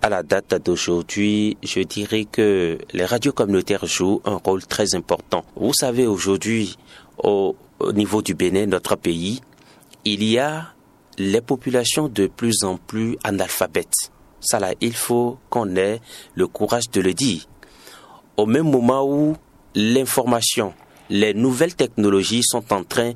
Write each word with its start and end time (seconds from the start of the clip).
À 0.00 0.08
la 0.08 0.22
date 0.22 0.54
d'aujourd'hui, 0.64 1.56
je 1.62 1.80
dirais 1.80 2.24
que 2.24 2.78
les 2.92 3.04
radios 3.04 3.32
communautaires 3.32 3.84
jouent 3.84 4.22
un 4.24 4.36
rôle 4.36 4.64
très 4.64 4.94
important. 4.94 5.44
Vous 5.56 5.74
savez, 5.74 6.06
aujourd'hui, 6.06 6.76
au, 7.18 7.56
au 7.80 7.92
niveau 7.92 8.22
du 8.22 8.34
Bénin, 8.34 8.66
notre 8.66 8.94
pays, 8.94 9.40
il 10.04 10.22
y 10.22 10.38
a 10.38 10.68
les 11.18 11.40
populations 11.40 12.08
de 12.08 12.28
plus 12.28 12.62
en 12.62 12.76
plus 12.76 13.18
analphabètes. 13.24 14.12
Ça 14.40 14.60
là, 14.60 14.72
il 14.80 14.94
faut 14.94 15.38
qu'on 15.50 15.74
ait 15.74 16.00
le 16.36 16.46
courage 16.46 16.90
de 16.92 17.00
le 17.00 17.12
dire. 17.12 17.42
Au 18.36 18.46
même 18.46 18.70
moment 18.70 19.04
où 19.04 19.36
l'information, 19.74 20.74
les 21.10 21.34
nouvelles 21.34 21.74
technologies 21.74 22.44
sont 22.44 22.72
en 22.72 22.84
train 22.84 23.14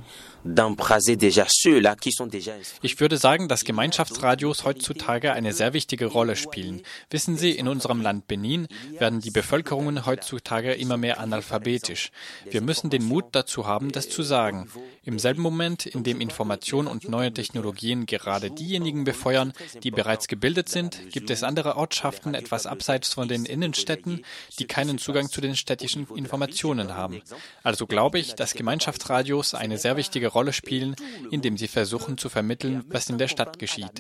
Ich 2.83 3.01
würde 3.01 3.17
sagen, 3.17 3.49
dass 3.49 3.65
Gemeinschaftsradios 3.65 4.65
heutzutage 4.65 5.33
eine 5.33 5.53
sehr 5.53 5.73
wichtige 5.73 6.07
Rolle 6.07 6.35
spielen. 6.35 6.83
Wissen 7.11 7.37
Sie, 7.37 7.53
in 7.53 7.69
unserem 7.69 8.01
Land 8.03 8.27
Benin 8.27 8.67
werden 8.99 9.21
die 9.21 9.31
Bevölkerungen 9.31 10.05
heutzutage 10.05 10.73
immer 10.73 10.97
mehr 10.97 11.21
analphabetisch. 11.21 12.11
Wir 12.51 12.61
müssen 12.61 12.91
den 12.91 13.05
Mut 13.05 13.27
dazu 13.33 13.67
haben, 13.67 13.93
das 13.93 14.09
zu 14.09 14.23
sagen. 14.23 14.69
Im 15.05 15.19
selben 15.19 15.43
Moment, 15.43 15.87
in 15.87 16.03
dem 16.03 16.21
Information 16.21 16.89
und 16.89 17.09
neue 17.09 17.33
Technologien 17.33 18.07
gerade 18.07 18.51
diejenigen 18.51 19.05
befeuern, 19.05 19.53
die 19.83 19.91
bereits 19.93 20.27
gebildet 20.27 20.69
sind, 20.69 21.13
gibt 21.13 21.31
es 21.31 21.45
andere 21.45 21.77
Ortschaften 21.77 22.35
etwas 22.35 22.67
abseits 22.67 23.15
von 23.15 23.29
den 23.29 23.45
Innenstädten, 23.45 24.25
die 24.59 24.67
keinen 24.67 24.99
Zugang 24.99 25.29
zu 25.29 25.41
den 25.41 25.55
städtischen 25.55 26.09
Informationen 26.17 26.95
haben. 26.97 27.23
Also 27.63 27.87
glaube 27.87 28.19
ich, 28.19 28.35
dass 28.35 28.55
Gemeinschaftsradios 28.55 29.55
eine 29.55 29.79
sehr 29.79 29.97
wichtige 29.97 30.32
Rolle 30.35 30.53
spielen, 30.53 30.97
indem 31.31 31.57
sie 31.57 31.69
versuchen 31.69 32.19
zu 32.19 32.29
vermitteln, 32.29 32.85
was 32.89 33.09
in 33.11 33.19
der 33.19 33.29
Stadt 33.29 33.59
geschieht. 33.59 33.91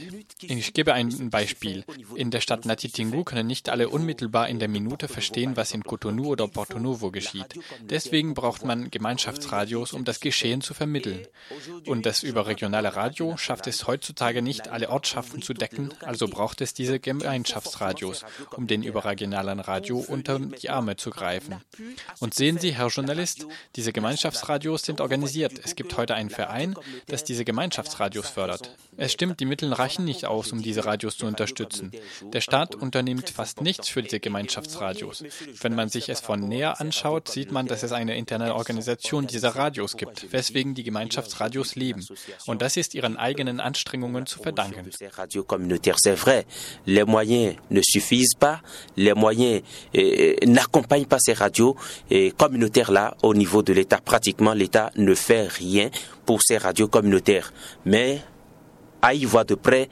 Ich 0.40 0.72
gebe 0.74 0.94
ein 0.94 1.30
Beispiel. 1.30 1.84
In 2.14 2.30
der 2.30 2.40
Stadt 2.40 2.64
Natitingu 2.64 3.24
können 3.24 3.46
nicht 3.46 3.68
alle 3.68 3.88
unmittelbar 3.88 4.48
in 4.48 4.58
der 4.58 4.68
Minute 4.68 5.08
verstehen, 5.08 5.56
was 5.56 5.72
in 5.72 5.84
Cotonou 5.84 6.26
oder 6.26 6.48
Porto 6.48 6.78
Novo 6.78 7.10
geschieht. 7.10 7.58
Deswegen 7.82 8.34
braucht 8.34 8.64
man 8.64 8.90
Gemeinschaftsradios, 8.90 9.92
um 9.92 10.04
das 10.04 10.20
Geschehen 10.20 10.60
zu 10.60 10.74
vermitteln. 10.74 11.26
Und 11.86 12.06
das 12.06 12.22
überregionale 12.22 12.96
Radio 12.96 13.36
schafft 13.36 13.66
es 13.66 13.86
heutzutage 13.86 14.42
nicht, 14.42 14.68
alle 14.68 14.90
Ortschaften 14.90 15.42
zu 15.42 15.54
decken, 15.54 15.92
also 16.00 16.28
braucht 16.28 16.60
es 16.60 16.74
diese 16.74 17.00
Gemeinschaftsradios, 17.00 18.24
um 18.56 18.66
den 18.66 18.82
überregionalen 18.82 19.60
Radio 19.60 19.98
unter 19.98 20.38
die 20.38 20.70
Arme 20.70 20.96
zu 20.96 21.10
greifen. 21.10 21.56
Und 22.20 22.34
sehen 22.34 22.58
Sie, 22.58 22.74
Herr 22.74 22.88
Journalist, 22.88 23.46
diese 23.76 23.92
Gemeinschaftsradios 23.92 24.82
sind 24.82 25.00
organisiert. 25.00 25.60
Es 25.64 25.76
gibt 25.76 25.96
heute 25.96 26.14
einen 26.22 26.30
Verein, 26.30 26.74
das 27.06 27.24
diese 27.24 27.44
Gemeinschaftsradios 27.44 28.28
fördert. 28.28 28.74
Es 28.96 29.12
stimmt, 29.12 29.40
die 29.40 29.46
Mittel 29.46 29.72
reichen 29.72 30.04
nicht 30.04 30.26
aus, 30.26 30.52
um 30.52 30.62
diese 30.62 30.84
Radios 30.84 31.16
zu 31.16 31.26
unterstützen. 31.26 31.92
Der 32.32 32.40
Staat 32.40 32.74
unternimmt 32.74 33.30
fast 33.30 33.60
nichts 33.60 33.88
für 33.88 34.02
diese 34.02 34.20
Gemeinschaftsradios. 34.20 35.24
Wenn 35.60 35.74
man 35.74 35.88
sich 35.88 36.08
es 36.08 36.20
von 36.20 36.40
näher 36.40 36.80
anschaut, 36.80 37.28
sieht 37.28 37.52
man, 37.52 37.66
dass 37.66 37.82
es 37.82 37.92
eine 37.92 38.16
interne 38.16 38.54
Organisation 38.54 39.26
dieser 39.26 39.50
Radios 39.50 39.96
gibt, 39.96 40.32
weswegen 40.32 40.74
die 40.74 40.82
Gemeinschaftsradios 40.82 41.74
leben. 41.74 42.06
Und 42.46 42.62
das 42.62 42.76
ist 42.76 42.94
ihren 42.94 43.16
eigenen 43.16 43.60
Anstrengungen 43.60 44.26
zu 44.26 44.40
verdanken. 44.40 44.90
c'est 46.02 46.14
vrai. 46.14 46.46
Les 46.86 47.04
moyens 47.04 47.56
ne 47.70 47.80
suffisent 47.82 48.34
pas, 48.38 48.60
les 48.96 49.14
moyens 49.14 49.62
euh, 49.96 50.34
n'accompagnent 50.46 51.06
pas 51.06 51.18
ces 51.18 51.32
radios 51.32 51.76
euh, 52.10 52.30
communautaires-là 52.36 53.16
au 53.22 53.34
niveau 53.34 53.62
de 53.62 53.72
l'État. 53.72 53.98
Pratiquement, 54.04 54.52
l'État 54.52 54.90
ne 54.96 55.14
fait 55.14 55.46
rien 55.46 55.90
pour 56.26 56.42
ces 56.42 56.58
radios 56.58 56.88
communautaires. 56.88 57.52
Mais 57.84 58.20
à 59.00 59.14
y 59.14 59.24
voir 59.24 59.44
de 59.44 59.54
près, 59.54 59.88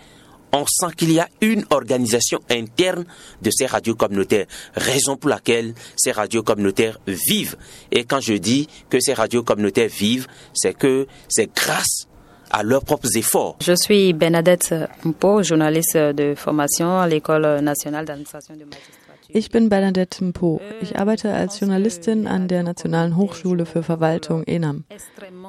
on 0.53 0.65
sent 0.67 0.95
qu'il 0.97 1.13
y 1.13 1.21
a 1.21 1.29
une 1.41 1.65
organisation 1.71 2.41
interne 2.51 3.05
de 3.43 3.51
ces 3.51 3.67
radios 3.67 3.95
communautaires, 3.95 4.47
raison 4.75 5.17
pour 5.17 5.31
laquelle 5.31 5.75
ces 5.97 6.13
radios 6.13 6.43
communautaires 6.43 6.99
vivent. 7.07 7.57
Et 7.93 8.05
quand 8.05 8.21
je 8.21 8.35
dis 8.35 8.69
que 8.89 8.99
ces 9.01 9.15
radios 9.15 9.43
communautaires 9.43 9.91
vivent, 9.91 10.27
c'est 10.55 10.77
que 10.77 11.07
c'est 11.29 11.55
grâce 11.55 12.09
à 12.51 12.63
leurs 12.63 12.85
propres 12.85 13.17
efforts. 13.17 13.59
Je 13.63 13.75
suis 13.77 14.13
Bernadette 14.13 14.75
Mpo, 15.05 15.43
journaliste 15.43 15.97
de 15.97 16.35
formation 16.35 16.99
à 16.99 17.07
l'École 17.07 17.61
nationale 17.61 18.05
d'administration 18.05 18.55
de 18.55 18.65
magistrature. 18.65 19.01
Ich 19.33 19.49
bin 19.51 19.69
Bernadette 19.69 20.21
Mpo. 20.21 20.61
Ich 20.83 20.99
arbeite 20.99 21.33
als 21.33 21.61
Journalistin 21.61 22.27
an 22.27 22.49
der 22.49 22.65
Nationalen 22.65 23.17
Hochschule 23.17 23.65
für 23.65 23.85
Verwaltung 23.85 24.43
ENAM. 24.43 24.83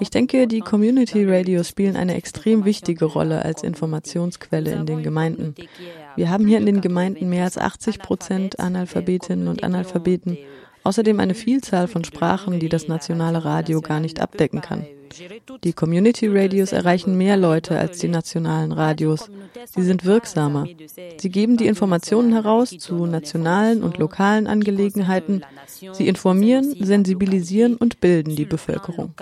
Ich 0.01 0.09
denke, 0.09 0.47
die 0.47 0.61
Community 0.61 1.23
Radios 1.25 1.69
spielen 1.69 1.95
eine 1.95 2.15
extrem 2.15 2.65
wichtige 2.65 3.05
Rolle 3.05 3.45
als 3.45 3.61
Informationsquelle 3.61 4.71
in 4.71 4.87
den 4.87 5.03
Gemeinden. 5.03 5.53
Wir 6.15 6.31
haben 6.31 6.47
hier 6.47 6.57
in 6.57 6.65
den 6.65 6.81
Gemeinden 6.81 7.29
mehr 7.29 7.43
als 7.43 7.59
80 7.59 7.99
Prozent 7.99 8.59
Analphabetinnen 8.59 9.47
und 9.47 9.63
Analphabeten. 9.63 10.39
Außerdem 10.83 11.19
eine 11.19 11.35
Vielzahl 11.35 11.87
von 11.87 12.03
Sprachen, 12.03 12.59
die 12.59 12.69
das 12.69 12.87
nationale 12.87 13.43
Radio 13.45 13.81
gar 13.81 13.99
nicht 13.99 14.19
abdecken 14.19 14.61
kann. 14.61 14.85
Die 15.63 15.73
Community 15.73 16.27
Radios 16.27 16.71
erreichen 16.71 17.17
mehr 17.17 17.37
Leute 17.37 17.77
als 17.77 17.99
die 17.99 18.07
nationalen 18.07 18.71
Radios. 18.71 19.29
Sie 19.75 19.83
sind 19.83 20.05
wirksamer. 20.05 20.65
Sie 21.17 21.29
geben 21.29 21.57
die 21.57 21.67
Informationen 21.67 22.33
heraus 22.33 22.69
zu 22.69 23.05
nationalen 23.05 23.83
und 23.83 23.97
lokalen 23.97 24.47
Angelegenheiten. 24.47 25.43
Sie 25.65 26.07
informieren, 26.07 26.75
sensibilisieren 26.79 27.75
und 27.75 27.99
bilden 27.99 28.35
die 28.35 28.45
Bevölkerung. 28.45 29.13